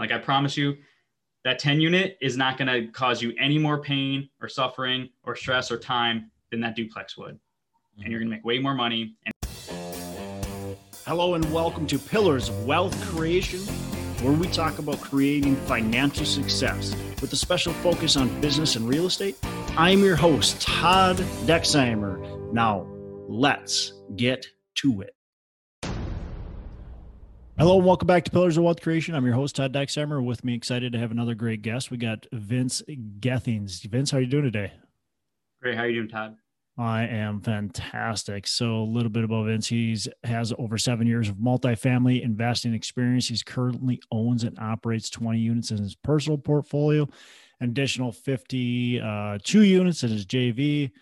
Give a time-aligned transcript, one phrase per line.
[0.00, 0.78] Like I promise you,
[1.44, 5.36] that 10 unit is not going to cause you any more pain or suffering or
[5.36, 7.34] stress or time than that duplex would.
[7.34, 8.02] Mm-hmm.
[8.04, 9.14] And you're going to make way more money.
[9.26, 9.34] And-
[11.06, 13.60] Hello, and welcome to Pillars of Wealth Creation,
[14.24, 19.04] where we talk about creating financial success with a special focus on business and real
[19.04, 19.36] estate.
[19.76, 22.50] I'm your host, Todd Dexheimer.
[22.54, 22.86] Now,
[23.28, 24.46] let's get
[24.76, 25.14] to it.
[27.60, 29.14] Hello and welcome back to Pillars of Wealth Creation.
[29.14, 30.24] I'm your host Todd Dexheimer.
[30.24, 31.90] With me, excited to have another great guest.
[31.90, 32.82] We got Vince
[33.20, 33.82] Gethings.
[33.82, 34.72] Vince, how are you doing today?
[35.60, 35.74] Great.
[35.74, 36.36] How are you doing, Todd?
[36.78, 38.46] I am fantastic.
[38.46, 39.66] So a little bit about Vince.
[39.66, 43.28] He's has over seven years of multifamily investing experience.
[43.28, 47.06] He's currently owns and operates 20 units in his personal portfolio,
[47.60, 50.92] an additional 52 uh, units in his JV,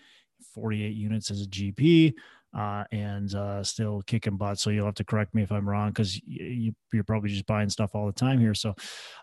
[0.54, 2.14] 48 units as a GP
[2.56, 4.58] uh, and uh, still kicking butt.
[4.58, 7.68] So you'll have to correct me if I'm wrong because you, are probably just buying
[7.68, 8.54] stuff all the time here.
[8.54, 8.74] So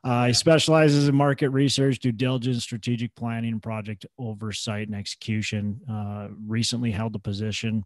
[0.03, 5.81] uh, he specializes in market research, due diligence, strategic planning, project oversight, and execution.
[5.89, 7.83] Uh, recently held the position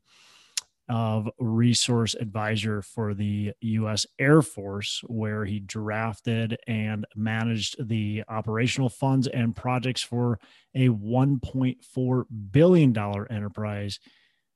[0.89, 4.07] of resource advisor for the U.S.
[4.17, 10.39] Air Force, where he drafted and managed the operational funds and projects for
[10.73, 12.97] a $1.4 billion
[13.29, 13.99] enterprise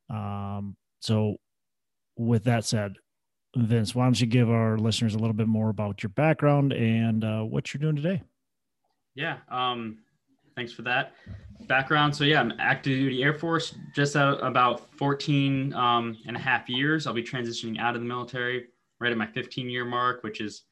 [0.09, 1.35] um, so,
[2.15, 2.95] with that said,
[3.57, 7.25] Vince, why don't you give our listeners a little bit more about your background and
[7.25, 8.23] uh, what you're doing today?
[9.13, 9.39] Yeah.
[9.49, 9.97] Um,
[10.55, 11.11] thanks for that
[11.67, 12.15] background.
[12.15, 16.69] So yeah, I'm active duty Air Force, just out about 14 um, and a half
[16.69, 17.05] years.
[17.05, 18.67] I'll be transitioning out of the military
[19.01, 20.63] right at my 15 year mark, which is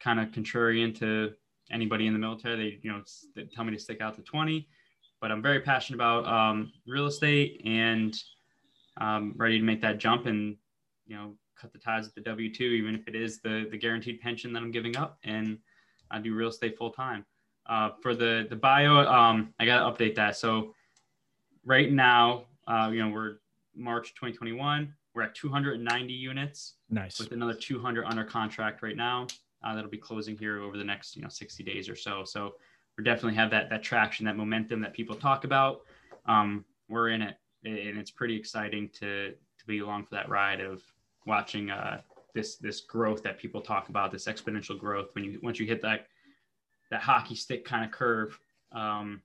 [0.00, 1.32] kind of contrarian to
[1.70, 2.56] anybody in the military.
[2.56, 3.02] They, you know,
[3.34, 4.68] they tell me to stick out to 20,
[5.22, 8.14] but I'm very passionate about um, real estate and
[9.00, 10.56] um, ready to make that jump and
[11.06, 13.78] you know cut the ties with the W two, even if it is the the
[13.78, 15.58] guaranteed pension that I'm giving up, and
[16.10, 17.24] I do real estate full time.
[17.66, 20.36] Uh, for the the bio, um, I got to update that.
[20.36, 20.74] So
[21.64, 23.36] right now, uh, you know, we're
[23.74, 24.92] March 2021.
[25.14, 26.74] We're at 290 units.
[26.90, 27.18] Nice.
[27.18, 29.26] With another 200 under contract right now.
[29.64, 32.24] Uh, that'll be closing here over the next you know 60 days or so.
[32.24, 32.54] So
[32.98, 35.82] we definitely have that that traction, that momentum that people talk about.
[36.26, 40.60] Um, we're in it and it's pretty exciting to to be along for that ride
[40.60, 40.82] of
[41.26, 42.00] watching uh,
[42.34, 45.10] this this growth that people talk about, this exponential growth.
[45.14, 46.06] When you once you hit that
[46.90, 48.38] that hockey stick kind of curve,
[48.72, 49.22] um,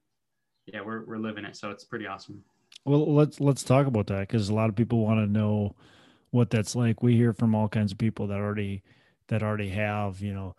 [0.66, 1.56] yeah, we're we're living it.
[1.56, 2.44] So it's pretty awesome.
[2.86, 5.76] Well, let's let's talk about that because a lot of people want to know
[6.32, 7.02] what that's like.
[7.02, 8.84] We hear from all kinds of people that already
[9.28, 10.56] that already have you know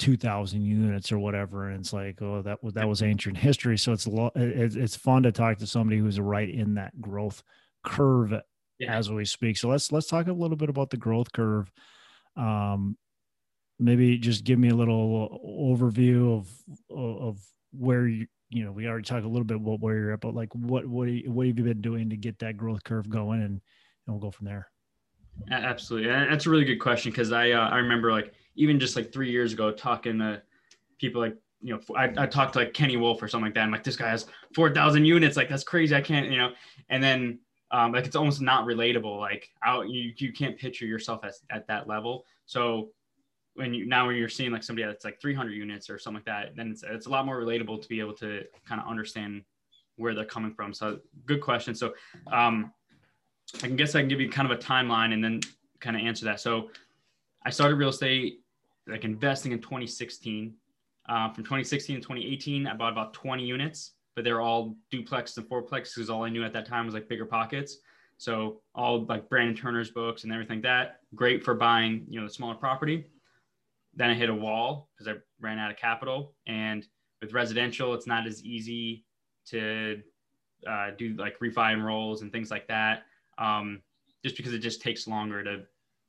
[0.00, 3.76] 2000 units or whatever and it's like oh that was that was ancient history.
[3.76, 7.42] So it's it's, it's fun to talk to somebody who's right in that growth
[7.84, 8.32] curve
[8.78, 8.96] yeah.
[8.96, 9.58] as we speak.
[9.58, 11.70] So let's let's talk a little bit about the growth curve.
[12.36, 12.96] Um
[13.78, 16.48] maybe just give me a little overview of
[16.90, 17.38] of
[17.72, 20.34] where you you know we already talked a little bit about where you're at but
[20.34, 23.42] like what what what have you been doing to get that growth curve going?
[23.42, 23.60] And,
[24.06, 24.70] and we'll go from there
[25.50, 29.12] absolutely that's a really good question because i uh, i remember like even just like
[29.12, 30.42] three years ago, talking to
[30.98, 33.62] people like, you know, I, I talked to like Kenny Wolf or something like that.
[33.62, 35.36] I'm like, this guy has 4,000 units.
[35.36, 35.94] Like, that's crazy.
[35.94, 36.52] I can't, you know,
[36.88, 37.38] and then
[37.70, 39.18] um, like it's almost not relatable.
[39.18, 42.24] Like, out you, you can't picture yourself as, at that level.
[42.46, 42.90] So
[43.54, 46.24] when you now when you're seeing like somebody that's like 300 units or something like
[46.26, 49.42] that, then it's, it's a lot more relatable to be able to kind of understand
[49.96, 50.72] where they're coming from.
[50.72, 51.74] So good question.
[51.74, 51.94] So
[52.30, 52.72] um,
[53.56, 55.40] I can guess I can give you kind of a timeline and then
[55.80, 56.40] kind of answer that.
[56.40, 56.70] So
[57.44, 58.40] I started real estate,
[58.86, 60.54] like investing in 2016.
[61.08, 65.48] Uh, from 2016 to 2018, I bought about 20 units, but they're all duplex and
[65.48, 67.72] fourplex because all I knew at that time was like BiggerPockets.
[68.18, 72.26] So all like Brandon Turner's books and everything like that, great for buying, you know,
[72.26, 73.06] the smaller property.
[73.94, 76.34] Then I hit a wall because I ran out of capital.
[76.46, 76.86] And
[77.22, 79.04] with residential, it's not as easy
[79.46, 80.02] to
[80.68, 83.04] uh, do like refi and rolls and things like that,
[83.40, 83.80] um,
[84.22, 85.62] just because it just takes longer to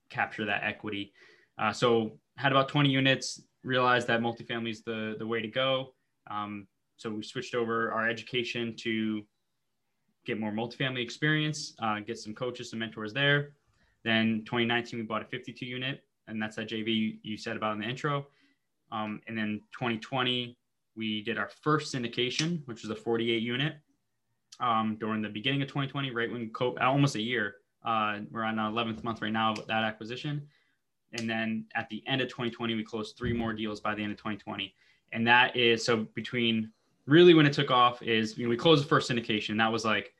[0.09, 1.13] capture that equity.
[1.57, 5.93] Uh, so had about 20 units, realized that multifamily is the, the way to go.
[6.29, 6.67] Um,
[6.97, 9.23] so we switched over our education to
[10.25, 13.53] get more multifamily experience, uh, get some coaches, some mentors there.
[14.03, 17.79] Then 2019, we bought a 52 unit, and that's that JV you said about in
[17.79, 18.27] the intro.
[18.91, 20.57] Um, and then 2020,
[20.95, 23.75] we did our first syndication, which was a 48 unit
[24.59, 28.59] um, during the beginning of 2020, right when co- almost a year uh, we're on
[28.59, 30.47] our 11th month right now of that acquisition.
[31.13, 34.11] And then at the end of 2020, we closed three more deals by the end
[34.11, 34.73] of 2020.
[35.11, 36.71] And that is so between
[37.05, 39.57] really when it took off is you know, we closed the first syndication.
[39.57, 40.13] That was like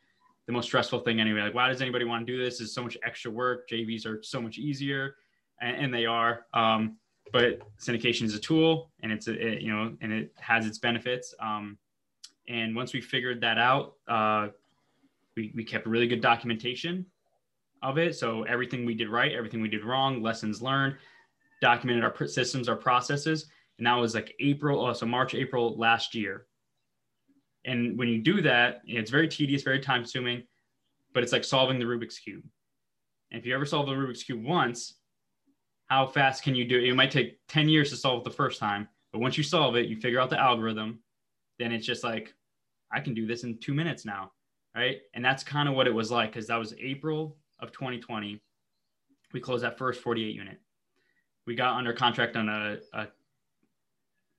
[0.48, 1.42] the most stressful thing anyway.
[1.42, 2.60] Like, why does anybody want to do this?
[2.60, 3.70] Is so much extra work.
[3.70, 5.16] JVs are so much easier,
[5.62, 6.46] and, and they are.
[6.54, 6.98] Um,
[7.32, 10.80] but syndication is a tool and it's a, it, you know, and it has its
[10.80, 11.34] benefits.
[11.40, 11.78] Um,
[12.48, 14.48] and once we figured that out, uh,
[15.36, 17.06] we, we kept really good documentation
[17.82, 18.16] of it.
[18.16, 20.98] So everything we did right, everything we did wrong, lessons learned,
[21.62, 23.48] documented our systems, our processes.
[23.78, 26.46] And that was like April, oh, so March, April last year.
[27.66, 30.44] And when you do that, it's very tedious, very time consuming,
[31.14, 32.44] but it's like solving the Rubik's Cube.
[33.32, 34.96] And if you ever solve the Rubik's Cube once,
[35.88, 36.86] how fast can you do it?
[36.86, 39.76] It might take 10 years to solve it the first time, but once you solve
[39.76, 41.00] it, you figure out the algorithm,
[41.62, 42.34] then it's just like,
[42.92, 44.32] I can do this in two minutes now.
[44.76, 45.00] Right.
[45.14, 48.42] And that's kind of what it was like because that was April of 2020.
[49.34, 50.60] We closed that first 48 unit.
[51.46, 53.08] We got under contract on a, a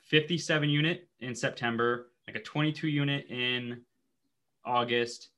[0.03, 3.83] 57 unit in September, like a 22 unit in
[4.65, 5.31] August,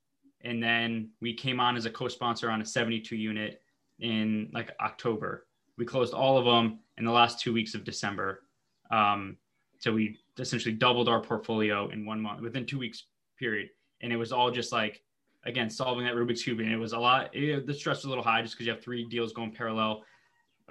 [0.43, 3.61] and then we came on as a co-sponsor on a 72 unit
[4.01, 5.47] in like October.
[5.79, 8.43] We closed all of them in the last two weeks of December.
[8.91, 9.39] Um,
[9.85, 13.05] so we essentially doubled our portfolio in one month within two weeks
[13.39, 13.69] period,
[14.01, 15.03] and it was all just like
[15.45, 17.29] again solving that Rubik's cube, and it was a lot.
[17.37, 20.03] It, the stress was a little high just because you have three deals going parallel,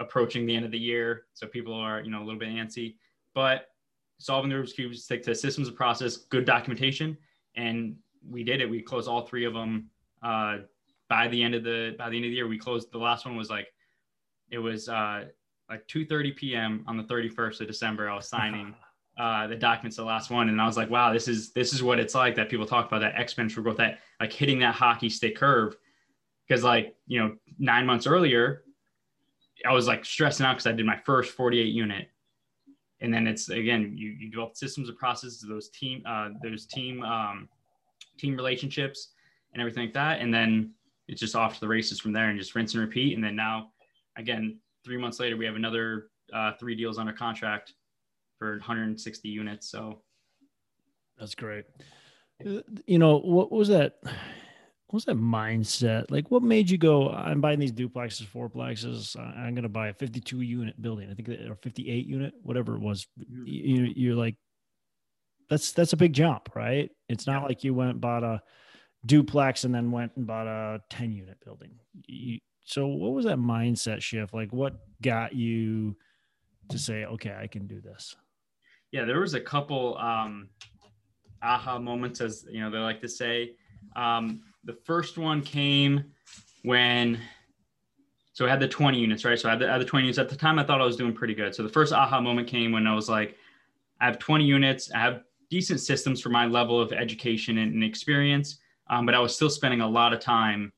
[0.00, 2.96] approaching the end of the year, so people are you know a little bit antsy.
[3.34, 3.68] But
[4.18, 7.16] solving the Rubik's cube, stick to systems of process, good documentation,
[7.54, 7.94] and
[8.28, 8.68] we did it.
[8.68, 9.90] We closed all three of them
[10.24, 10.56] uh,
[11.08, 12.48] by the end of the by the end of the year.
[12.48, 13.68] We closed the last one was like
[14.50, 15.26] it was uh,
[15.70, 16.84] like 2:30 p.m.
[16.88, 18.10] on the 31st of December.
[18.10, 18.74] I was signing
[19.16, 21.82] uh, the documents, the last one, and I was like, wow, this is this is
[21.82, 25.08] what it's like that people talk about that exponential growth, that like hitting that hockey
[25.08, 25.76] stick curve.
[26.46, 28.64] Because like you know, nine months earlier,
[29.66, 32.08] I was like stressing out because I did my first 48 unit
[33.00, 37.02] and then it's again you, you develop systems and processes those team uh, those team
[37.02, 37.48] um,
[38.18, 39.10] team relationships
[39.52, 40.20] and everything like that.
[40.20, 40.72] And then
[41.08, 43.14] it's just off to the races from there and just rinse and repeat.
[43.14, 43.70] And then now,
[44.16, 47.74] again, three months later, we have another uh, three deals under contract
[48.44, 49.70] for 160 units.
[49.70, 50.02] So
[51.18, 51.64] that's great.
[52.86, 53.94] You know, what was that?
[54.02, 56.10] What was that mindset?
[56.10, 57.08] Like, what made you go?
[57.08, 59.18] I'm buying these duplexes, fourplexes.
[59.18, 61.10] I'm going to buy a 52 unit building.
[61.10, 63.06] I think, or 58 unit, whatever it was.
[63.18, 63.46] Mm-hmm.
[63.46, 64.36] You, you're like,
[65.48, 66.90] that's that's a big jump, right?
[67.08, 67.46] It's not yeah.
[67.46, 68.42] like you went and bought a
[69.06, 71.72] duplex and then went and bought a 10 unit building.
[72.06, 74.34] You, so what was that mindset shift?
[74.34, 75.96] Like what got you
[76.70, 78.16] to say, okay, I can do this?
[78.94, 80.48] Yeah, there was a couple um,
[81.42, 83.56] aha moments, as you know, they like to say.
[83.96, 86.04] Um, the first one came
[86.62, 87.20] when,
[88.34, 89.36] so I had the 20 units, right?
[89.36, 90.60] So I had the, I had the 20 units at the time.
[90.60, 91.56] I thought I was doing pretty good.
[91.56, 93.36] So the first aha moment came when I was like,
[94.00, 94.92] I have 20 units.
[94.92, 98.58] I have decent systems for my level of education and, and experience.
[98.90, 100.72] Um, but I was still spending a lot of time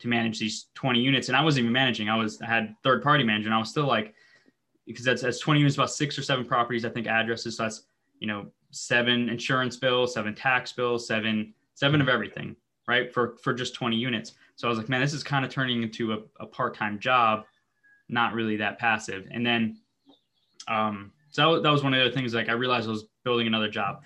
[0.00, 1.28] to manage these 20 units.
[1.28, 3.54] And I wasn't even managing, I was, I had third party management.
[3.54, 4.12] I was still like,
[4.86, 7.56] because that's, that's 20 units, about six or seven properties, I think addresses.
[7.56, 7.84] So that's,
[8.18, 12.56] you know, seven insurance bills, seven tax bills, seven, seven of everything,
[12.86, 13.12] right.
[13.12, 14.32] For, for just 20 units.
[14.56, 17.44] So I was like, man, this is kind of turning into a, a part-time job,
[18.08, 19.26] not really that passive.
[19.30, 19.78] And then,
[20.68, 22.34] um, so that was one of the other things.
[22.34, 24.02] Like I realized I was building another job.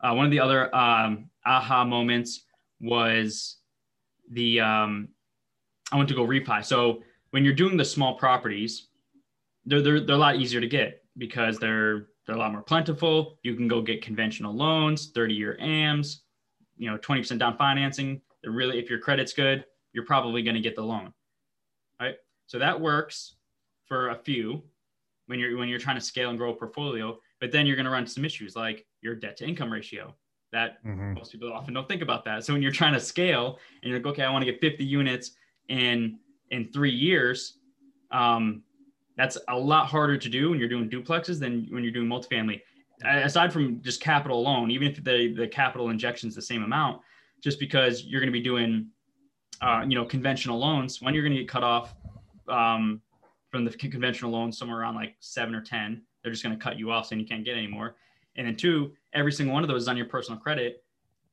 [0.00, 2.44] Uh, one of the other um, aha moments
[2.80, 3.56] was
[4.30, 5.08] the um,
[5.90, 6.64] I went to go refi.
[6.64, 8.88] So when you're doing the small properties,
[9.68, 13.38] they're, they're they're a lot easier to get because they're they're a lot more plentiful.
[13.42, 16.22] You can go get conventional loans, 30 year AMs,
[16.76, 18.20] you know, 20% down financing.
[18.42, 21.12] They're really, if your credit's good, you're probably going to get the loan.
[22.00, 22.16] Right.
[22.46, 23.36] So that works
[23.86, 24.62] for a few
[25.26, 27.18] when you're when you're trying to scale and grow a portfolio.
[27.40, 30.14] But then you're going to run some issues like your debt to income ratio.
[30.52, 31.14] That mm-hmm.
[31.14, 32.44] most people often don't think about that.
[32.44, 34.84] So when you're trying to scale and you're like, okay, I want to get 50
[34.84, 35.32] units
[35.68, 36.18] in
[36.50, 37.58] in three years,
[38.10, 38.62] um,
[39.18, 42.62] that's a lot harder to do when you're doing duplexes than when you're doing multifamily.
[43.04, 47.02] Aside from just capital alone, even if the the capital injection is the same amount,
[47.42, 48.88] just because you're going to be doing,
[49.60, 51.94] uh, you know, conventional loans, when you're going to get cut off
[52.48, 53.00] um,
[53.50, 56.02] from the conventional loans somewhere around like seven or 10.
[56.22, 57.96] They're just going to cut you off saying you can't get anymore.
[58.36, 60.84] And then two, every single one of those is on your personal credit.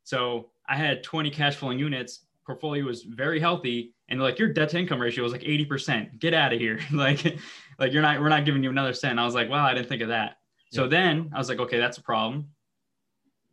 [0.04, 2.22] So I had 20 cash flowing units.
[2.46, 3.94] Portfolio was very healthy.
[4.08, 6.20] And like your debt to income ratio was like 80%.
[6.20, 6.80] Get out of here.
[6.92, 7.38] like,
[7.80, 9.20] like you're not, we're not giving you another cent.
[9.20, 10.38] I was like, wow, I didn't think of that.
[10.72, 10.82] Yeah.
[10.82, 12.50] So then I was like, okay, that's a problem.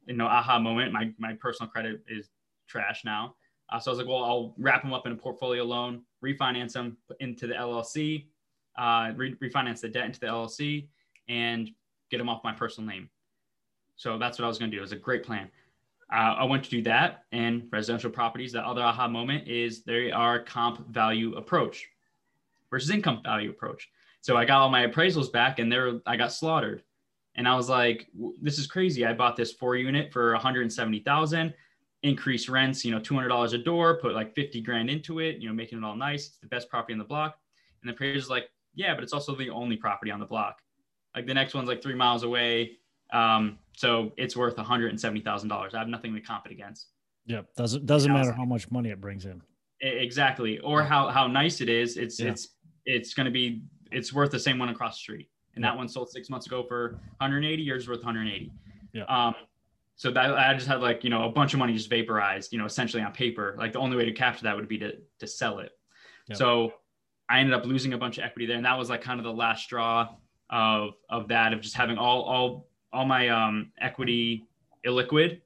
[0.06, 0.92] You know, aha moment.
[0.92, 2.28] My, my personal credit is
[2.68, 3.37] trash now.
[3.71, 6.73] Uh, so I was like, well, I'll wrap them up in a portfolio loan, refinance
[6.73, 8.26] them into the LLC,
[8.76, 10.88] uh, re- refinance the debt into the LLC
[11.28, 11.71] and
[12.11, 13.09] get them off my personal name.
[13.97, 14.80] So that's what I was going to do.
[14.80, 15.49] It was a great plan.
[16.12, 18.52] Uh, I want to do that and residential properties.
[18.52, 21.88] The other aha moment is they are comp value approach
[22.71, 23.88] versus income value approach.
[24.21, 26.83] So I got all my appraisals back and there I got slaughtered.
[27.35, 28.09] And I was like,
[28.42, 29.07] this is crazy.
[29.07, 31.54] I bought this four unit for 170,000,
[32.02, 35.54] increased rents, you know, $200 a door, put like 50 grand into it, you know,
[35.54, 36.26] making it all nice.
[36.26, 37.38] It's the best property in the block.
[37.81, 40.61] And the appraiser's like, yeah, but it's also the only property on the block.
[41.16, 42.78] Like the next one's like three miles away.
[43.12, 45.75] Um, so it's worth $170,000.
[45.75, 46.88] I have nothing to comp it against.
[47.26, 47.54] Yep.
[47.57, 49.42] Doesn't, doesn't matter how much money it brings in.
[49.81, 50.59] Exactly.
[50.61, 51.97] Or how, how nice it is.
[51.97, 52.31] It's, yeah.
[52.31, 52.49] it's,
[52.85, 55.28] it's going to be, it's worth the same one across the street.
[55.54, 58.50] And that one sold six months ago for 180 yours worth 180.
[58.92, 59.04] Yeah.
[59.04, 59.35] Um,
[59.97, 62.59] so that I just had like, you know, a bunch of money just vaporized, you
[62.59, 63.54] know, essentially on paper.
[63.59, 65.73] Like the only way to capture that would be to, to sell it.
[66.28, 66.38] Yep.
[66.38, 66.73] So
[67.28, 68.57] I ended up losing a bunch of equity there.
[68.57, 70.09] And that was like kind of the last straw
[70.50, 74.47] of, of that, of just having all, all, all my um, equity
[74.87, 75.41] illiquid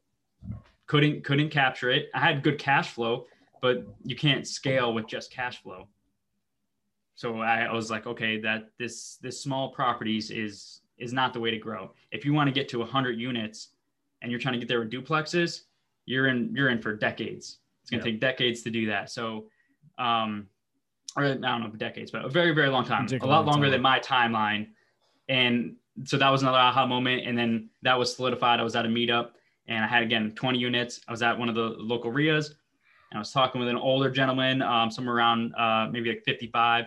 [0.86, 2.08] couldn't, couldn't capture it.
[2.14, 3.26] I had good cash flow,
[3.60, 5.88] but you can't scale with just cash flow.
[7.14, 11.40] So I, I was like, okay, that this, this small properties is, is not the
[11.40, 11.92] way to grow.
[12.12, 13.68] If you want to get to 100 units
[14.22, 15.62] and you're trying to get there with duplexes,
[16.06, 17.58] you're in you're in for decades.
[17.82, 19.10] It's going to take decades to do that.
[19.10, 19.46] So,
[19.98, 20.46] um,
[21.16, 23.72] or I don't know decades, but a very very long time, a lot longer time.
[23.72, 24.68] than my timeline.
[25.28, 27.26] And so that was another aha moment.
[27.26, 28.60] And then that was solidified.
[28.60, 29.30] I was at a meetup
[29.66, 31.00] and I had again 20 units.
[31.08, 32.54] I was at one of the local REIAs
[33.10, 36.86] and I was talking with an older gentleman, um, somewhere around uh, maybe like 55,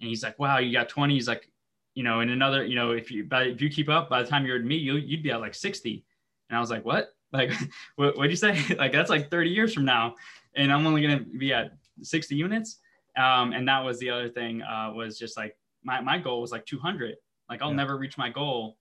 [0.00, 1.48] and he's like, "Wow, you got 20." He's like,
[1.94, 4.28] you know, in another, you know, if you by, if you keep up, by the
[4.28, 6.04] time you're at me, you you'd be at like 60.
[6.50, 7.10] And I was like, what?
[7.34, 7.50] Like,
[7.96, 8.56] what would you say?
[8.78, 10.14] like, that's like 30 years from now.
[10.54, 12.78] And I'm only going to be at 60 units.
[13.18, 16.52] Um, and that was the other thing uh, was just like, my, my goal was
[16.52, 17.16] like 200.
[17.48, 17.76] Like, I'll yeah.
[17.76, 18.78] never reach my goal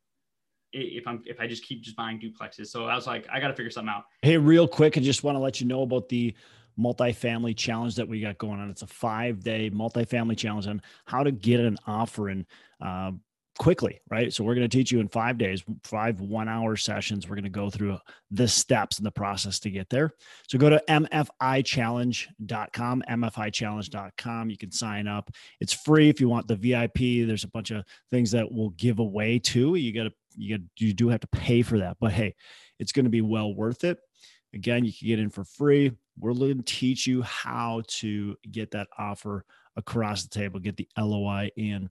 [0.73, 2.67] if I'm if I just keep just buying duplexes.
[2.67, 4.05] So I was like, I got to figure something out.
[4.21, 6.33] Hey, real quick, I just want to let you know about the
[6.79, 8.69] multifamily challenge that we got going on.
[8.69, 12.45] It's a five day multifamily challenge on how to get an offer in
[12.81, 13.11] uh,
[13.59, 14.33] quickly, right?
[14.33, 17.29] So we're going to teach you in five days, five one hour sessions.
[17.29, 17.99] We're going to go through
[18.31, 20.11] the steps in the process to get there.
[20.47, 24.49] So go to mfichallenge.com, mfichallenge.com.
[24.49, 25.29] You can sign up.
[25.59, 27.27] It's free if you want the VIP.
[27.27, 29.75] There's a bunch of things that we'll give away too.
[29.75, 32.35] You got to, you got, you do have to pay for that, but hey,
[32.79, 33.99] it's going to be well worth it.
[34.53, 35.91] Again, you can get in for free.
[36.19, 40.87] We're going to teach you how to get that offer across the table, get the
[40.97, 41.89] LOI in,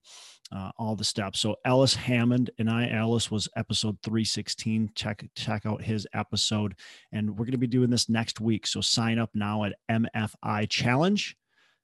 [0.54, 1.40] uh, all the steps.
[1.40, 4.90] So Ellis Hammond and I, Ellis was episode 316.
[4.94, 6.74] Check check out his episode,
[7.12, 8.66] and we're going to be doing this next week.
[8.66, 11.36] So sign up now at MFI Challenge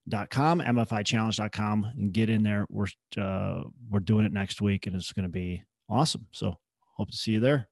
[0.09, 2.87] dot com mfichallenge.com and get in there we're
[3.19, 6.57] uh we're doing it next week and it's going to be awesome so
[6.97, 7.69] hope to see you there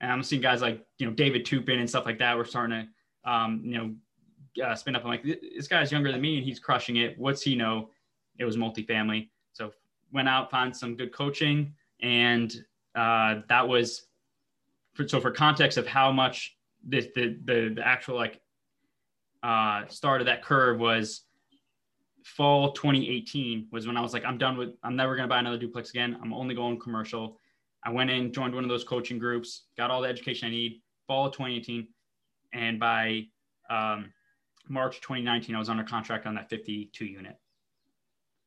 [0.00, 2.88] and i'm seeing guys like you know david toupin and stuff like that we're starting
[3.24, 3.92] to um you know
[4.64, 5.02] uh, spin up.
[5.02, 7.18] I'm like, this guy's younger than me and he's crushing it.
[7.18, 7.90] What's he know?
[8.38, 9.28] It was multifamily.
[9.52, 9.72] So
[10.12, 12.52] went out, found some good coaching, and
[12.94, 14.06] uh, that was
[14.94, 18.40] for, so for context of how much this the the, the actual like
[19.42, 21.22] uh, start of that curve was
[22.24, 24.70] fall 2018 was when I was like, I'm done with.
[24.82, 26.18] I'm never gonna buy another duplex again.
[26.22, 27.38] I'm only going commercial.
[27.84, 30.82] I went in, joined one of those coaching groups, got all the education I need.
[31.08, 31.88] Fall of 2018,
[32.52, 33.24] and by
[33.68, 34.12] um,
[34.68, 37.36] March 2019, I was under contract on that 52 unit.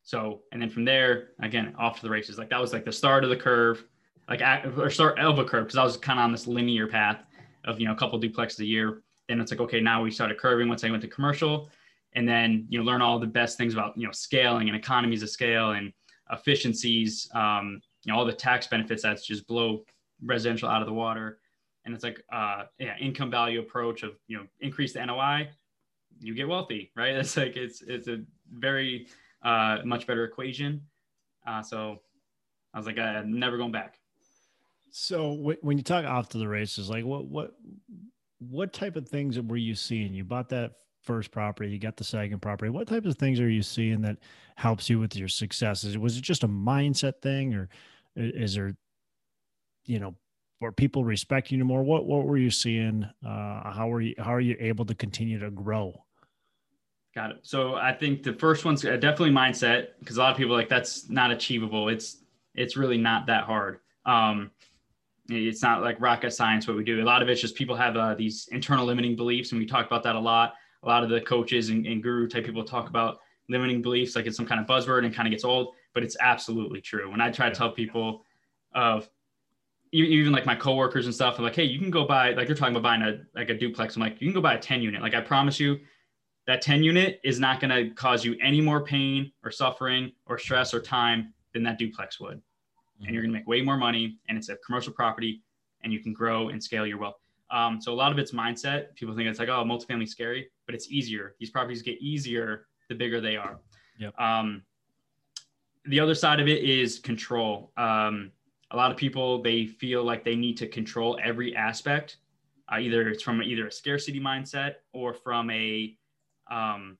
[0.02, 2.38] So, and then from there, again, off to the races.
[2.38, 3.84] Like that was like the start of the curve,
[4.28, 4.40] like
[4.76, 7.24] or start of a curve, because I was kind of on this linear path
[7.64, 9.02] of you know a couple duplexes a year.
[9.28, 11.70] Then it's like okay, now we started curving once I went to commercial,
[12.12, 15.24] and then you know learn all the best things about you know scaling and economies
[15.24, 15.92] of scale and
[16.30, 17.28] efficiencies.
[17.34, 19.82] Um, you know all the tax benefits that's just blow
[20.24, 21.40] residential out of the water.
[21.84, 25.48] And it's like uh, yeah, income value approach of you know increase the NOI,
[26.20, 27.14] you get wealthy, right?
[27.16, 29.08] It's like it's it's a very
[29.42, 30.82] uh, much better equation.
[31.46, 32.00] Uh, so
[32.74, 33.98] I was like, I'm never going back.
[34.90, 37.52] So w- when you talk off to the races, like what what
[38.38, 40.14] what type of things were you seeing?
[40.14, 42.70] You bought that first property, you got the second property.
[42.70, 44.18] What types of things are you seeing that
[44.56, 45.96] helps you with your successes?
[45.96, 47.68] Was it just a mindset thing, or
[48.16, 48.76] is there,
[49.84, 50.16] you know,
[50.60, 51.82] or people respect you more?
[51.82, 53.04] What what were you seeing?
[53.24, 56.05] Uh, how were you how are you able to continue to grow?
[57.16, 57.38] Got it.
[57.40, 61.08] So I think the first one's definitely mindset because a lot of people like that's
[61.08, 61.88] not achievable.
[61.88, 62.18] It's
[62.54, 63.78] it's really not that hard.
[64.04, 64.50] Um,
[65.30, 67.02] it's not like rocket science what we do.
[67.02, 69.86] A lot of it's just people have uh, these internal limiting beliefs, and we talk
[69.86, 70.56] about that a lot.
[70.82, 74.26] A lot of the coaches and, and guru type people talk about limiting beliefs like
[74.26, 77.10] it's some kind of buzzword and kind of gets old, but it's absolutely true.
[77.10, 78.24] When I try to tell people
[78.74, 79.08] of
[79.90, 82.54] even like my coworkers and stuff, I'm like, hey, you can go buy like they're
[82.54, 83.96] talking about buying a like a duplex.
[83.96, 85.00] I'm like, you can go buy a 10 unit.
[85.00, 85.78] Like I promise you,
[86.46, 90.38] that 10 unit is not going to cause you any more pain or suffering or
[90.38, 92.40] stress or time than that duplex would.
[93.04, 94.18] And you're going to make way more money.
[94.28, 95.42] And it's a commercial property
[95.82, 97.16] and you can grow and scale your wealth.
[97.50, 98.94] Um, so a lot of it's mindset.
[98.94, 101.34] People think it's like, oh, multifamily scary, but it's easier.
[101.38, 103.58] These properties get easier the bigger they are.
[103.98, 104.18] Yep.
[104.18, 104.62] Um,
[105.84, 107.72] the other side of it is control.
[107.76, 108.32] Um,
[108.72, 112.18] a lot of people they feel like they need to control every aspect.
[112.70, 115.96] Uh, either it's from either a scarcity mindset or from a
[116.50, 116.98] um,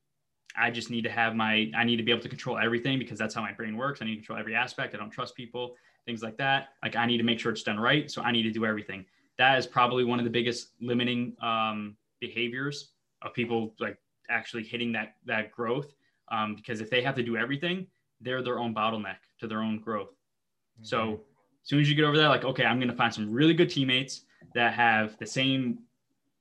[0.57, 3.19] I just need to have my I need to be able to control everything because
[3.19, 4.01] that's how my brain works.
[4.01, 4.95] I need to control every aspect.
[4.95, 5.77] I don't trust people,
[6.07, 6.69] things like that.
[6.83, 9.05] Like I need to make sure it's done right, so I need to do everything.
[9.39, 13.99] That is probably one of the biggest limiting um, behaviors of people like
[14.31, 15.93] actually hitting that that growth.
[16.29, 17.87] Um, because if they have to do everything,
[18.21, 20.11] they're their own bottleneck to their own growth.
[20.11, 20.85] Mm-hmm.
[20.85, 21.21] So
[21.63, 23.55] as soon as you get over that, like, okay, I'm going to find some really
[23.55, 24.23] good teammates
[24.55, 25.79] that have the same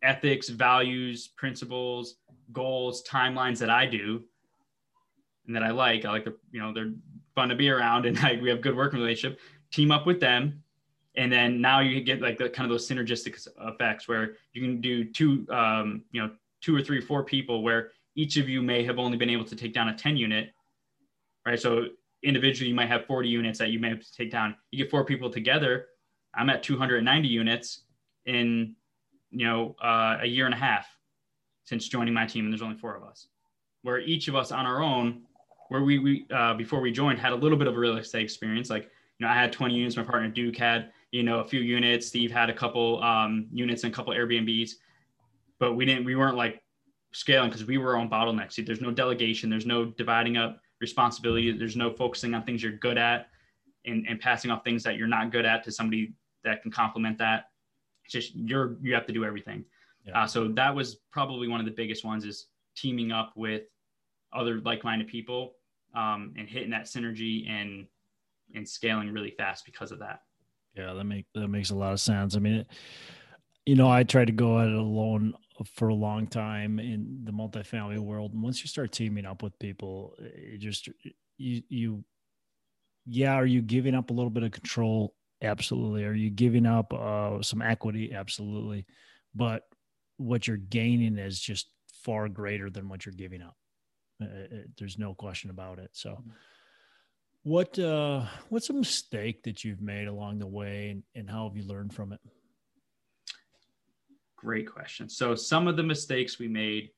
[0.06, 2.16] ethics, values, principles,
[2.52, 4.24] goals, timelines that I do,
[5.48, 6.06] and that I like.
[6.06, 6.94] I like the, you know, they're
[7.34, 9.40] fun to be around, and like we have good working relationship.
[9.72, 10.64] Team up with them,
[11.16, 14.82] and then now you get like the kind of those synergistic effects where you can
[14.82, 16.32] do two, um, you know,
[16.62, 19.56] two or three, four people where each of you may have only been able to
[19.56, 20.52] take down a 10 unit,
[21.46, 21.60] right?
[21.60, 21.88] So
[22.24, 24.56] individually, you might have 40 units that you may have to take down.
[24.72, 25.88] You get four people together.
[26.34, 27.84] I'm at 290 units
[28.26, 28.76] in,
[29.36, 30.88] you know, uh, a year and a half
[31.66, 33.28] since joining my team, and there's only four of us.
[33.82, 35.24] Where each of us on our own,
[35.70, 38.24] where we, we uh, before we joined, had a little bit of a real estate
[38.24, 38.70] experience.
[38.70, 38.84] Like,
[39.20, 39.98] you know, I had 20 units.
[39.98, 42.08] My partner Duke had, you know, a few units.
[42.08, 44.72] Steve had a couple um, units and a couple Airbnbs,
[45.60, 46.06] but we didn't.
[46.06, 46.62] We weren't like
[47.12, 48.54] scaling because we were on bottlenecks.
[48.54, 49.50] See, There's no delegation.
[49.50, 51.52] There's no dividing up responsibility.
[51.52, 53.28] There's no focusing on things you're good at
[53.86, 56.14] and, and passing off things that you're not good at to somebody
[56.44, 57.50] that can complement that.
[58.10, 59.66] Just you're you have to do everything.
[60.06, 60.24] Yeah.
[60.24, 63.64] Uh, so that was probably one of the biggest ones is teaming up with
[64.34, 65.54] other like-minded people
[65.96, 67.88] um, and hitting that synergy and
[68.54, 70.22] and scaling really fast because of that.
[70.76, 72.36] Yeah, that make that makes a lot of sense.
[72.36, 72.68] I mean, it,
[73.66, 75.34] you know, I tried to go at it alone
[75.74, 78.34] for a long time in the multifamily world.
[78.34, 80.90] And once you start teaming up with people, it just
[81.38, 82.04] you you
[83.06, 85.14] yeah, are you giving up a little bit of control?
[85.42, 86.06] Absolutely.
[86.06, 88.14] Are you giving up uh, some equity?
[88.14, 88.86] Absolutely.
[89.34, 89.64] But
[90.18, 91.68] what you're gaining is just
[92.04, 93.56] far greater than what you're giving up.
[94.22, 95.90] Uh, it, uh, there's no question about it.
[95.92, 96.30] So, mm-hmm.
[97.44, 101.58] what uh, what's a mistake that you've made along the way, and, and how have
[101.58, 102.20] you learned from it?
[104.38, 105.10] Great question.
[105.10, 106.92] So, some of the mistakes we made.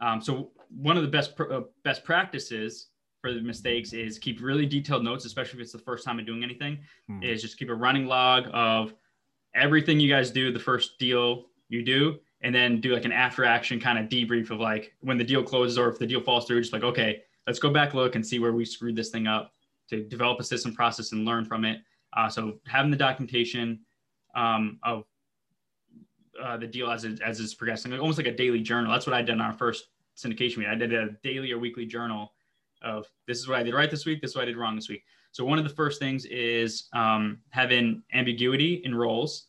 [0.00, 2.90] Um, so, one of the best pr- uh, best practices
[3.22, 6.26] for the mistakes is keep really detailed notes, especially if it's the first time of
[6.26, 6.78] doing anything.
[7.06, 7.22] Hmm.
[7.22, 8.92] Is just keep a running log of
[9.54, 13.44] everything you guys do the first deal you do and then do like an after
[13.44, 16.46] action kind of debrief of like when the deal closes or if the deal falls
[16.46, 19.26] through, just like, okay, let's go back, look and see where we screwed this thing
[19.26, 19.52] up
[19.88, 21.78] to develop a system process and learn from it.
[22.14, 23.78] Uh, so having the documentation
[24.34, 25.04] um, of
[26.42, 28.90] uh, the deal as, it, as it's progressing, like almost like a daily journal.
[28.90, 30.72] That's what I did on our first syndication meeting.
[30.72, 32.32] I did a daily or weekly journal
[32.82, 34.76] of this is what I did right this week, this is what I did wrong
[34.76, 35.04] this week.
[35.32, 39.46] So one of the first things is um, having ambiguity in roles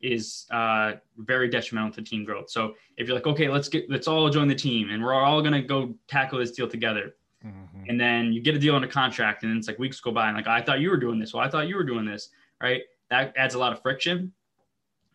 [0.00, 2.50] is uh, very detrimental to team growth.
[2.50, 5.42] So if you're like, okay, let's get let's all join the team and we're all
[5.42, 7.14] gonna go tackle this deal together.
[7.44, 7.84] Mm-hmm.
[7.88, 10.36] And then you get a deal under contract, and it's like weeks go by, and
[10.36, 12.28] like I thought you were doing this, well, I thought you were doing this,
[12.62, 12.82] right?
[13.08, 14.32] That adds a lot of friction,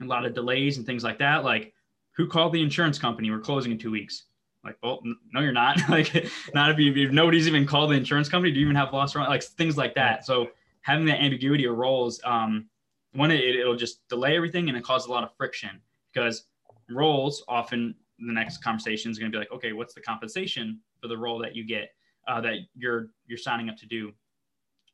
[0.01, 1.43] a lot of delays, and things like that.
[1.43, 1.73] Like,
[2.13, 3.29] who called the insurance company?
[3.29, 4.23] We're closing in two weeks.
[4.65, 5.01] Like, well,
[5.31, 5.79] no, you're not.
[5.89, 8.51] like, not if, you, if nobody's even called the insurance company.
[8.51, 9.29] Do you even have loss run?
[9.29, 10.25] Like things like that.
[10.25, 10.49] So
[10.81, 12.67] having that ambiguity of roles um,
[13.15, 15.81] one it, it'll just delay everything and it causes a lot of friction
[16.13, 16.45] because
[16.89, 21.07] roles often the next conversation is going to be like okay what's the compensation for
[21.07, 21.89] the role that you get
[22.27, 24.11] uh, that you're you're signing up to do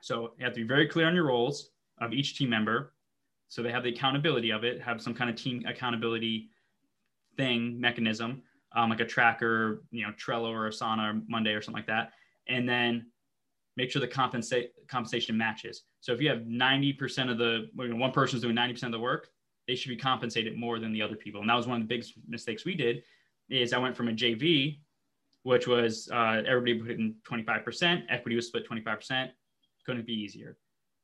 [0.01, 2.93] so you have to be very clear on your roles of each team member
[3.47, 6.49] so they have the accountability of it have some kind of team accountability
[7.37, 8.41] thing mechanism
[8.75, 12.11] um, like a tracker you know trello or asana or monday or something like that
[12.47, 13.05] and then
[13.77, 15.83] make sure the compensate compensation matches.
[16.01, 19.29] So if you have 90% of the one person's doing 90% of the work,
[19.67, 21.41] they should be compensated more than the other people.
[21.41, 23.03] And that was one of the big mistakes we did
[23.49, 24.79] is I went from a JV,
[25.43, 29.29] which was uh, everybody put in 25%, equity was split 25%.
[29.85, 30.57] Couldn't be easier.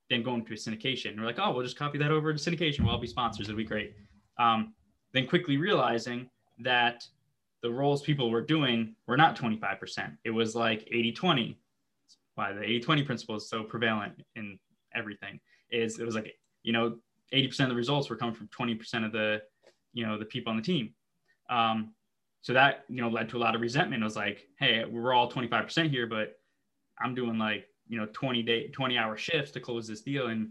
[0.10, 1.18] Then going to a syndication.
[1.18, 2.82] We're like, oh, we'll just copy that over to syndication.
[2.82, 3.48] We'll all be sponsors.
[3.48, 3.94] It'll be great.
[4.40, 4.74] Um,
[5.14, 7.04] then quickly realizing that
[7.62, 10.18] the roles people were doing were not 25%.
[10.24, 11.60] It was like 80 20,
[12.36, 14.60] why the 80-20 principle is so prevalent in
[14.96, 15.40] everything
[15.72, 16.98] is it was like you know
[17.34, 19.42] 80% of the results were coming from 20% of the
[19.94, 20.94] you know the people on the team.
[21.50, 21.94] Um,
[22.42, 24.02] so that you know led to a lot of resentment.
[24.02, 26.40] It was like hey we're all 25% here but
[27.00, 30.50] i'm doing like you know 20 day 20 hour shifts to close this deal and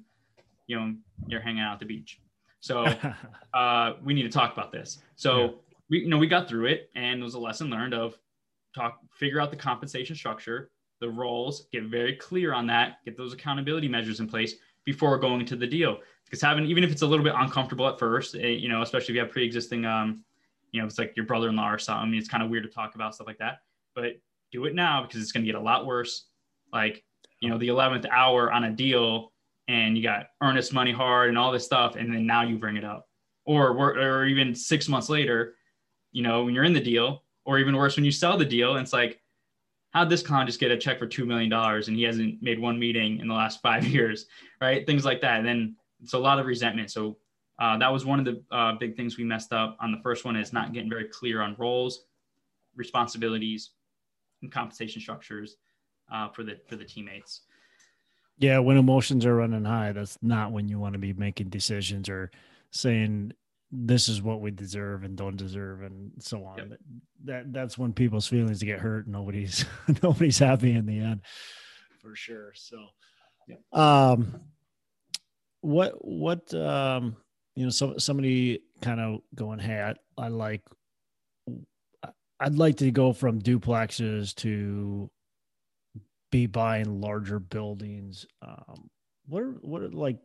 [0.66, 0.94] you know
[1.26, 2.20] you're hanging out at the beach.
[2.60, 2.86] So
[3.54, 4.98] uh, we need to talk about this.
[5.14, 5.60] So.
[5.90, 8.18] We you know we got through it and it was a lesson learned of
[8.74, 10.70] talk figure out the compensation structure.
[11.00, 15.40] The roles get very clear on that get those accountability measures in place before going
[15.40, 15.98] into the deal.
[16.24, 19.12] Because having even if it's a little bit uncomfortable at first eh, you know especially
[19.12, 20.24] if you have pre-existing um
[20.72, 23.14] you know it's like your brother-in-law or something it's kind of weird to talk about
[23.14, 23.60] stuff like that
[23.94, 24.18] but
[24.52, 26.26] do it now because it's going to get a lot worse.
[26.72, 27.04] Like
[27.40, 29.32] you know the 11th hour on a deal
[29.68, 32.76] and you got earnest money hard and all this stuff and then now you bring
[32.76, 33.08] it up.
[33.44, 35.54] Or or even six months later
[36.16, 38.76] you know when you're in the deal or even worse when you sell the deal
[38.76, 39.20] it's like
[39.90, 42.78] how'd this con just get a check for $2 million and he hasn't made one
[42.78, 44.26] meeting in the last five years
[44.60, 44.86] right?
[44.86, 45.38] Things like that.
[45.38, 46.90] And then it's a lot of resentment.
[46.90, 47.16] So
[47.58, 50.24] uh, that was one of the uh, big things we messed up on the first
[50.24, 52.04] one is not getting very clear on roles
[52.74, 53.70] responsibilities
[54.42, 55.56] and compensation structures
[56.12, 57.42] uh, for the for the teammates.
[58.36, 62.10] Yeah, when emotions are running high, that's not when you want to be making decisions
[62.10, 62.30] or
[62.70, 63.32] saying
[63.78, 66.58] this is what we deserve and don't deserve and so on.
[66.58, 66.78] Yep.
[67.24, 69.06] That that's when people's feelings get hurt.
[69.06, 69.64] Nobody's
[70.02, 71.20] nobody's happy in the end,
[72.00, 72.52] for sure.
[72.54, 72.78] So,
[73.48, 73.60] yep.
[73.72, 74.40] um,
[75.60, 77.16] what what um,
[77.54, 80.62] you know, so somebody kind of going, hey, I, I like
[82.40, 85.10] I'd like to go from duplexes to
[86.30, 88.26] be buying larger buildings.
[88.42, 88.88] Um,
[89.26, 90.18] what are what are like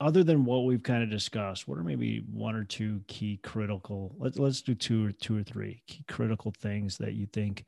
[0.00, 1.66] other than what we've kind of discussed?
[1.66, 4.14] What are maybe one or two key critical?
[4.18, 7.64] Let's let's do two or two or three key critical things that you think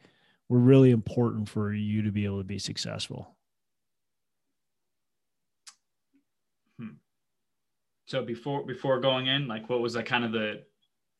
[0.49, 3.37] were really important for you to be able to be successful.
[6.79, 6.97] Hmm.
[8.07, 10.63] So before before going in, like what was that kind of the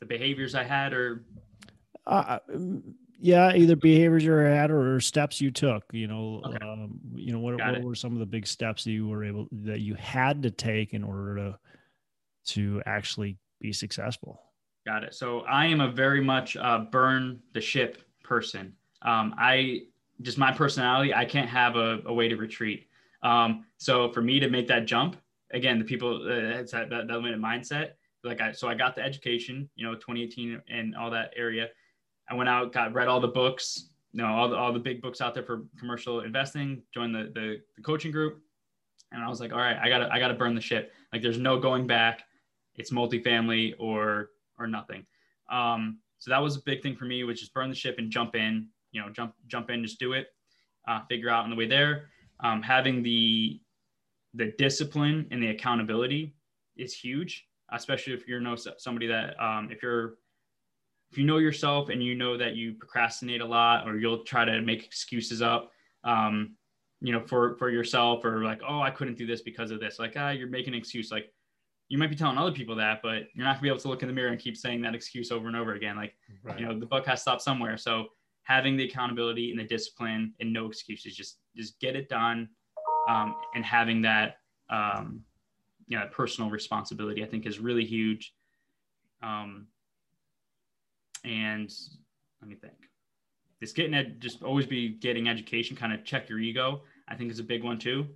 [0.01, 1.25] the behaviors I had, or
[2.07, 2.39] uh,
[3.21, 5.85] yeah, either behaviors you had or steps you took.
[5.93, 6.59] You know, okay.
[6.65, 9.49] um, you know what, what were some of the big steps that you were able
[9.51, 11.59] that you had to take in order to
[12.55, 14.41] to actually be successful.
[14.87, 15.15] Got it.
[15.15, 18.73] So I am a very much uh, burn the ship person.
[19.03, 19.83] Um, I
[20.23, 21.13] just my personality.
[21.13, 22.87] I can't have a, a way to retreat.
[23.23, 25.17] Um, so for me to make that jump
[25.53, 27.91] again, the people uh, that, that limited mindset.
[28.25, 31.69] Like I, so I got the education, you know, 2018 and all that area
[32.31, 35.01] I went out, got read all the books, you know, all the, all the big
[35.01, 38.41] books out there for commercial investing, joined the, the, the coaching group.
[39.13, 40.93] And I was like, all right, I gotta, I gotta burn the ship.
[41.13, 42.25] Like there's no going back.
[42.77, 45.07] It's multifamily or, or nothing.
[45.51, 48.11] Um, so that was a big thing for me, which is burn the ship and
[48.11, 50.29] jump in, you know, jump, jump in, just do it,
[50.87, 52.11] uh, figure out on the way there.
[52.41, 53.61] Um, having the,
[54.35, 56.35] the discipline and the accountability
[56.77, 60.15] is huge, especially if you're know somebody that, um, if you're
[61.11, 64.45] if you know yourself and you know that you procrastinate a lot or you'll try
[64.45, 65.73] to make excuses up
[66.05, 66.55] um,
[67.01, 69.99] you know for for yourself or like oh i couldn't do this because of this.
[69.99, 71.11] Like ah you're making an excuse.
[71.11, 71.33] Like
[71.89, 74.03] you might be telling other people that but you're not gonna be able to look
[74.03, 75.97] in the mirror and keep saying that excuse over and over again.
[75.97, 76.59] Like right.
[76.59, 77.77] you know the buck has to stop somewhere.
[77.77, 78.09] So
[78.43, 82.49] having the accountability and the discipline and no excuses just just get it done
[83.09, 84.39] um, and having that
[84.71, 85.21] um,
[85.87, 88.35] you know personal responsibility i think is really huge.
[89.23, 89.67] Um,
[91.25, 91.73] and
[92.41, 92.75] let me think.
[93.61, 96.83] This getting ed, just always be getting education, kind of check your ego.
[97.09, 98.07] I think is a big one too.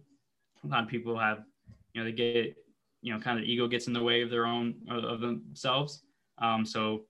[0.65, 1.45] A lot of people have,
[1.93, 2.57] you know, they get,
[3.01, 6.03] you know, kind of ego gets in the way of their own of themselves.
[6.39, 7.03] Um, so,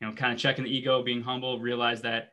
[0.00, 2.32] you know, kind of checking the ego, being humble, realize that,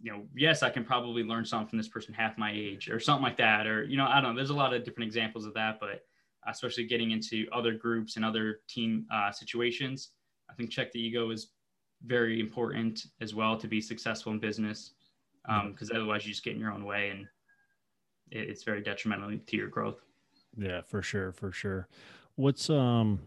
[0.00, 3.00] you know, yes, I can probably learn something from this person half my age or
[3.00, 3.66] something like that.
[3.66, 4.36] Or, you know, I don't know.
[4.36, 6.02] There's a lot of different examples of that, but
[6.46, 10.10] especially getting into other groups and other team uh, situations,
[10.48, 11.50] I think check the ego is
[12.04, 14.92] very important as well to be successful in business
[15.70, 17.26] because um, otherwise you just get in your own way and
[18.30, 20.00] it, it's very detrimental to your growth.
[20.56, 21.88] Yeah for sure for sure.
[22.36, 23.20] What's um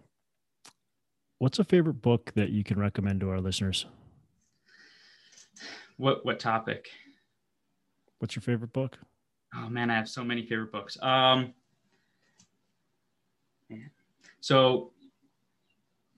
[1.39, 3.86] what's a favorite book that you can recommend to our listeners?
[5.97, 6.89] What what topic?
[8.19, 8.97] What's your favorite book?
[9.55, 10.97] Oh man i have so many favorite books.
[11.01, 11.53] Um
[14.39, 14.91] so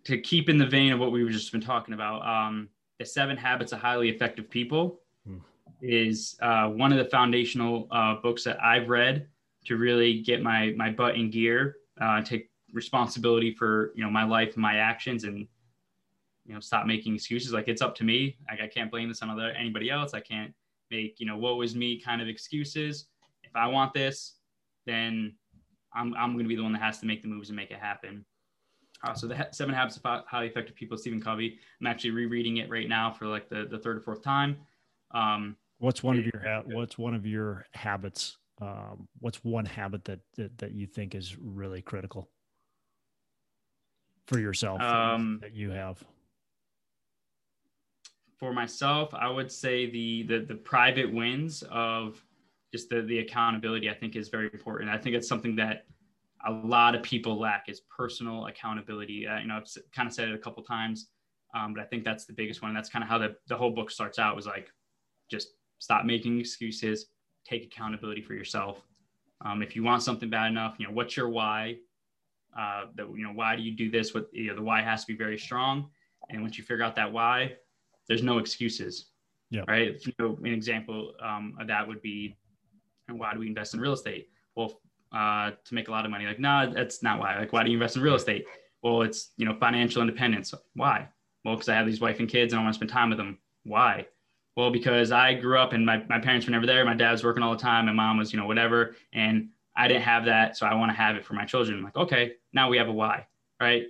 [0.06, 3.38] to keep in the vein of what we've just been talking about, um, the Seven
[3.38, 5.38] Habits of Highly Effective People hmm.
[5.82, 9.28] is uh, one of the foundational uh, books that I've read
[9.66, 14.24] to really get my my butt in gear, uh, take responsibility for you know my
[14.24, 15.48] life and my actions, and
[16.46, 17.54] you know stop making excuses.
[17.54, 18.38] Like it's up to me.
[18.50, 20.13] Like I can't blame this on other anybody else.
[20.13, 20.54] I can't
[20.92, 23.08] make you know what was me kind of excuses.
[23.44, 24.36] If I want this,
[24.86, 25.34] then
[25.94, 27.72] I'm I'm going to be the one that has to make the moves and make
[27.72, 28.26] it happen.
[29.04, 31.60] Uh, so the Seven Habits of Highly Effective People, Stephen Covey.
[31.82, 34.58] I'm actually rereading it right now for like the, the third or fourth time.
[35.12, 38.38] Um, What's one of your ha- What's one of your habits?
[38.62, 42.30] Um, what's one habit that, that that you think is really critical
[44.28, 46.02] for yourself Um, that you have?
[48.38, 52.24] for myself, I would say the the the private wins of
[52.72, 53.89] just the the accountability.
[53.89, 54.89] I think is very important.
[54.89, 55.86] I think it's something that
[56.46, 59.28] a lot of people lack is personal accountability.
[59.28, 61.08] Uh, you know, I've kind of said it a couple times,
[61.56, 62.70] um, but I think that's the biggest one.
[62.70, 64.36] And that's kind of how the the whole book starts out.
[64.36, 64.72] Was like,
[65.30, 67.08] just stop making excuses,
[67.46, 68.82] take accountability for yourself.
[69.46, 71.78] Um, if you want something bad enough, you know, what's your why?
[72.58, 74.14] Uh, that you know, why do you do this?
[74.14, 75.90] What you know, the why has to be very strong.
[76.30, 77.54] And once you figure out that why,
[78.08, 79.08] there's no excuses.
[79.50, 79.64] Yeah.
[79.68, 80.02] Right.
[80.06, 82.36] You know, an example um, of that would be,
[83.08, 84.30] and why do we invest in real estate?
[84.56, 84.82] Well,
[85.13, 86.26] uh, to make a lot of money.
[86.26, 87.38] Like, no, that's not why.
[87.38, 88.45] Like, why do you invest in real estate?
[88.82, 90.54] Well, it's you know financial independence.
[90.76, 91.08] Why?
[91.45, 93.17] Well, because I have these wife and kids and I want to spend time with
[93.17, 93.38] them.
[93.63, 94.08] Why?
[94.56, 96.86] Well, because I grew up and my, my parents were never there.
[96.86, 97.86] My dad was working all the time.
[97.88, 98.95] My mom was, you know, whatever.
[99.12, 100.56] And I didn't have that.
[100.56, 101.78] So I want to have it for my children.
[101.78, 103.28] I'm like, okay, now we have a why,
[103.60, 103.86] right?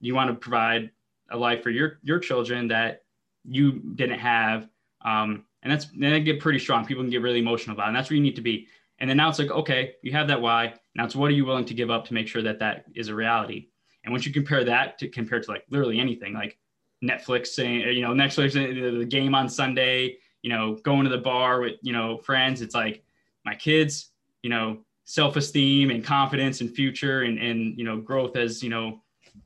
[0.00, 0.90] You want to provide
[1.30, 3.04] a life for your, your children that
[3.44, 4.68] you didn't have.
[5.04, 6.84] Um, and that's, then they get pretty strong.
[6.84, 7.88] People can get really emotional about it.
[7.88, 8.66] And that's where you need to be.
[9.00, 10.74] And then now it's like, okay, you have that why.
[10.94, 13.08] Now it's what are you willing to give up to make sure that that is
[13.08, 13.68] a reality?
[14.04, 16.58] And once you compare that to compare to like literally anything, like
[17.04, 21.60] Netflix saying, you know, Netflix, the game on Sunday, you know, going to the bar
[21.60, 22.62] with, you know, friends.
[22.62, 23.04] It's like
[23.44, 24.10] my kids,
[24.42, 29.00] you know, self-esteem and confidence and future and, and, you know, growth as, you know,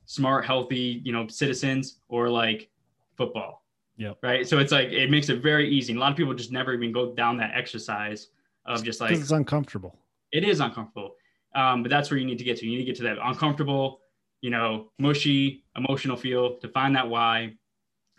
[0.05, 2.69] smart, healthy, you know, citizens or like
[3.15, 3.63] football.
[3.97, 4.13] Yeah.
[4.23, 4.47] Right.
[4.47, 5.93] So it's like, it makes it very easy.
[5.93, 8.29] And a lot of people just never even go down that exercise
[8.65, 9.95] of just like, it's uncomfortable.
[10.31, 11.15] it is uncomfortable.
[11.55, 12.65] Um, but that's where you need to get to.
[12.65, 13.99] You need to get to that uncomfortable,
[14.41, 17.53] you know, mushy, emotional feel to find that why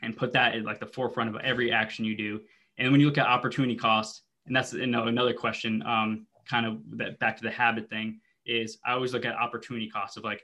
[0.02, 2.40] and put that at like the forefront of every action you do.
[2.78, 6.66] And when you look at opportunity cost, and that's you know another question, um, kind
[6.66, 10.24] of that back to the habit thing is I always look at opportunity cost of
[10.24, 10.42] like,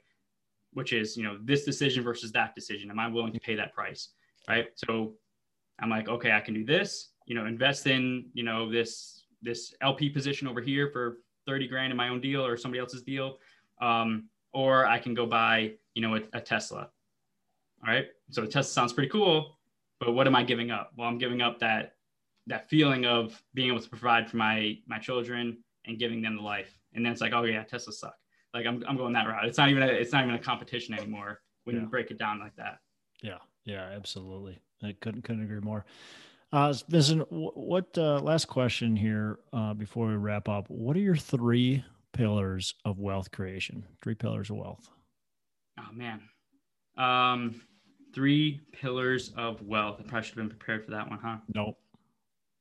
[0.72, 2.90] which is you know this decision versus that decision.
[2.90, 4.08] Am I willing to pay that price?
[4.48, 4.68] Right.
[4.74, 5.14] So
[5.78, 7.10] I'm like, okay, I can do this.
[7.26, 11.90] You know, invest in you know this this LP position over here for 30 grand
[11.90, 13.38] in my own deal or somebody else's deal.
[13.80, 16.90] Um, or I can go buy, you know, a, a Tesla.
[17.82, 18.06] All right.
[18.30, 19.58] So a Tesla sounds pretty cool,
[20.00, 20.92] but what am I giving up?
[20.96, 21.94] Well, I'm giving up that,
[22.46, 26.42] that feeling of being able to provide for my, my children and giving them the
[26.42, 26.76] life.
[26.94, 28.14] And then it's like, oh yeah, Tesla suck.
[28.52, 29.46] Like I'm, I'm going that route.
[29.46, 31.82] It's not even, a, it's not even a competition anymore when Yeah.
[31.82, 32.78] you break it down like that.
[33.22, 34.58] Yeah, yeah, absolutely.
[34.82, 35.84] I couldn't couldn't agree more.
[36.52, 40.68] Uh, Vincent, wh- what uh, last question here uh, before we wrap up?
[40.68, 43.84] What are your three pillars of wealth creation?
[44.02, 44.88] Three pillars of wealth.
[45.78, 46.20] Oh man.
[46.96, 47.60] Um,
[48.14, 49.96] three pillars of wealth.
[50.00, 51.36] I probably should have been prepared for that one, huh?
[51.54, 51.76] No,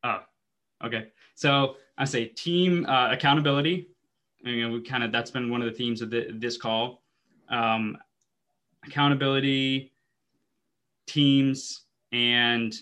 [0.04, 0.20] Oh,
[0.86, 1.08] okay.
[1.36, 3.90] So I say team uh, accountability.
[4.46, 7.04] You know, we kind of that's been one of the themes of the, this call.
[7.50, 7.98] Um,
[8.86, 9.92] accountability,
[11.08, 11.82] teams,
[12.14, 12.74] and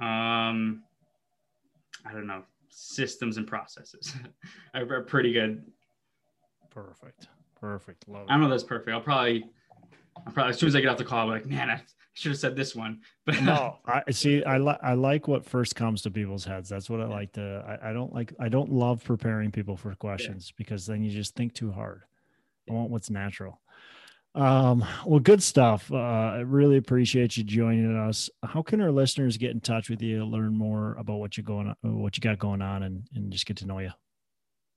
[0.00, 0.82] um,
[2.04, 4.14] I don't know, systems and processes
[4.74, 5.64] are, pretty good.
[6.70, 7.28] perfect,
[7.60, 8.08] perfect.
[8.08, 8.90] Love I don't know that's perfect.
[8.90, 9.44] I'll probably,
[10.26, 11.82] I'll probably as soon as I get off the call, I'll be like, man, I
[12.14, 13.00] should have said this one.
[13.24, 14.42] But No, I see.
[14.44, 16.68] I like I like what first comes to people's heads.
[16.68, 17.78] That's what I like to.
[17.82, 18.32] I, I don't like.
[18.40, 22.02] I don't love preparing people for questions because then you just think too hard.
[22.68, 23.60] I want what's natural.
[24.34, 25.90] Um, well, good stuff.
[25.90, 28.30] Uh, I really appreciate you joining us.
[28.44, 31.68] How can our listeners get in touch with you, learn more about what you're going
[31.68, 33.90] on, what you got going on, and and just get to know you?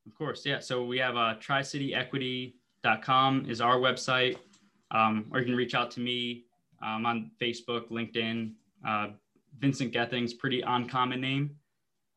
[0.08, 0.60] Of course, yeah.
[0.60, 4.38] So we have uh, tricityequity.com is our website,
[4.90, 6.46] um, or you can reach out to me
[6.82, 8.54] um, on Facebook, LinkedIn.
[8.88, 9.10] Uh,
[9.60, 11.52] Vincent Gething's pretty uncommon name,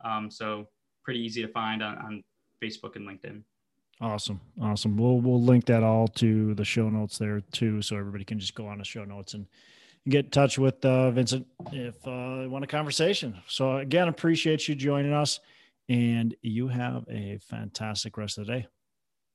[0.03, 0.67] um, so
[1.03, 2.25] pretty easy to find on, on
[2.63, 3.43] Facebook and LinkedIn.
[4.01, 4.97] Awesome, awesome.
[4.97, 8.55] We'll we'll link that all to the show notes there too, so everybody can just
[8.55, 9.47] go on the show notes and
[10.09, 13.41] get in touch with uh, Vincent if uh, they want a conversation.
[13.47, 15.41] So again, appreciate you joining us,
[15.89, 18.67] and you have a fantastic rest of the day.